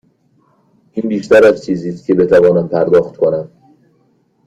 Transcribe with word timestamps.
این 0.91 1.09
بیشتر 1.09 1.45
از 1.47 1.65
چیزی 1.65 1.89
است 1.89 2.05
که 2.05 2.13
بتوانم 2.13 2.67
پرداخت 2.69 3.17
کنم. 3.17 3.51